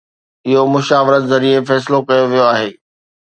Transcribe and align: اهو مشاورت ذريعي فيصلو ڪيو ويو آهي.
اهو 0.49 0.63
مشاورت 0.75 1.23
ذريعي 1.31 1.61
فيصلو 1.69 1.97
ڪيو 2.07 2.25
ويو 2.31 2.43
آهي. 2.53 2.69